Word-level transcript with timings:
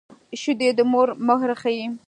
شیدې 0.41 0.69
د 0.77 0.79
مور 0.91 1.07
مهر 1.27 1.49
ښيي 1.61 1.85